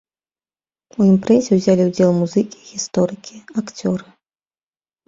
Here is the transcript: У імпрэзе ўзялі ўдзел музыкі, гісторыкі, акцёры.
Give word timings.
У 0.97 1.05
імпрэзе 1.09 1.51
ўзялі 1.59 1.83
ўдзел 1.91 2.11
музыкі, 2.21 2.57
гісторыкі, 2.73 3.35
акцёры. 3.65 4.05